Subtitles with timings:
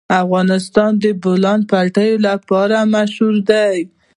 [0.23, 3.77] افغانستان د د بولان پټي لپاره مشهور دی.